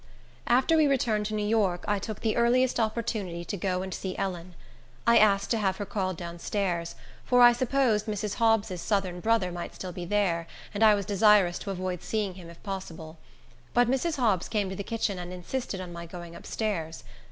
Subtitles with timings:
[0.47, 4.17] After we returned to New York, I took the earliest opportunity to go and see
[4.17, 4.55] Ellen.
[5.05, 8.33] I asked to have her called down stairs; for I supposed Mrs.
[8.37, 12.49] Hobbs's southern brother might still be there, and I was desirous to avoid seeing him,
[12.49, 13.19] if possible.
[13.75, 14.15] But Mrs.
[14.15, 17.03] Hobbs came to the kitchen, and insisted on my going up stairs.